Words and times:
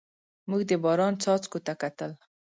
موږ 0.49 0.61
د 0.69 0.71
باران 0.83 1.13
څاڅکو 1.23 1.59
ته 1.65 1.73
کتل. 1.81 2.11